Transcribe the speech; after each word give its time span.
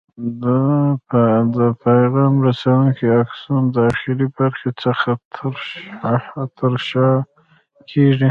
دا 0.41 0.61
د 1.55 1.57
پیغام 1.85 2.33
رسونکي 2.47 3.05
آکسون 3.21 3.61
د 3.75 3.77
اخري 3.91 4.25
برخې 4.37 4.69
څخه 4.83 5.09
ترشح 6.57 7.07
کېږي. 7.89 8.19